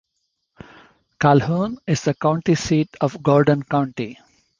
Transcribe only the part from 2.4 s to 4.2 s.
seat of Gordon County.